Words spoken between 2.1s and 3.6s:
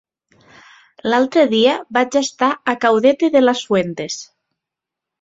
estar a Caudete de